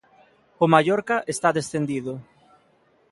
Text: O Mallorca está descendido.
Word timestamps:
O 0.63 0.65
Mallorca 0.73 1.17
está 1.33 1.49
descendido. 1.57 2.13